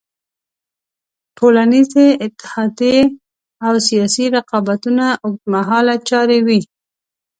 [1.37, 2.99] ټولنیزې اتحادیې
[3.65, 6.59] او سیاسي رقابتونه اوږد مهاله چارې وې.